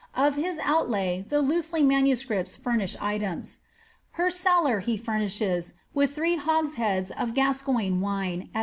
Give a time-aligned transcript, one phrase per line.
[0.15, 2.55] Of his outlay the Losely MSS.
[2.55, 3.59] furnish items.
[4.13, 8.59] Her cellar he furnishes with three hogsheads of Gascoigne wine, at 3